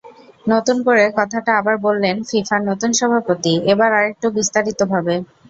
নতুন 0.45 0.77
করে 0.87 1.03
কথাটা 1.19 1.51
আবার 1.59 1.75
বললেন 1.79 2.15
ফিফার 2.29 2.61
নতুন 2.69 2.91
সভাপতি, 2.99 3.53
এবার 3.71 3.89
আরেকটু 3.93 4.27
বিস্তারিতভাবে। 4.37 5.15